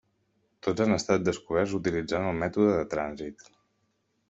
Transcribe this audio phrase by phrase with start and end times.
[0.67, 3.49] Tots han estat descoberts utilitzant el mètode de trànsit.